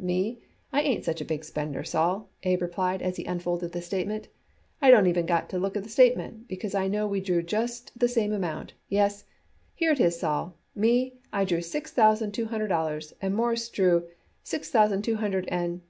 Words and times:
"Me, 0.00 0.40
I 0.72 0.80
ain't 0.82 1.04
such 1.04 1.20
a 1.20 1.24
big 1.24 1.44
spender, 1.44 1.84
Sol," 1.84 2.28
Abe 2.42 2.60
replied 2.62 3.02
as 3.02 3.18
he 3.18 3.24
unfolded 3.24 3.70
the 3.70 3.80
statement. 3.80 4.26
"I 4.82 4.90
don't 4.90 5.06
even 5.06 5.26
got 5.26 5.48
to 5.50 5.60
look 5.60 5.76
at 5.76 5.84
the 5.84 5.88
statement, 5.88 6.48
because 6.48 6.74
I 6.74 6.88
know 6.88 7.06
we 7.06 7.20
drew 7.20 7.40
just 7.40 7.96
the 7.96 8.08
same 8.08 8.32
amount. 8.32 8.72
Yes, 8.88 9.26
here 9.76 9.92
it 9.92 10.00
is 10.00 10.18
Sol. 10.18 10.56
Me, 10.74 11.14
I 11.32 11.44
drew 11.44 11.60
six 11.60 11.92
thousand 11.92 12.32
two 12.34 12.46
hundred 12.46 12.66
dollars, 12.66 13.12
and 13.22 13.32
Mawruss 13.36 13.68
drew 13.68 14.08
six 14.42 14.70
thousand 14.70 15.02
two 15.02 15.18
hundred 15.18 15.46
and 15.50 15.82